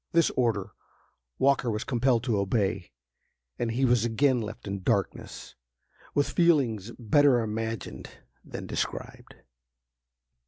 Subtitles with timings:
[0.13, 0.71] This order
[1.37, 2.91] Walker was compelled to obey,
[3.59, 5.53] and he was again left in darkness,
[6.15, 8.09] with feelings better imagined
[8.43, 9.35] than described.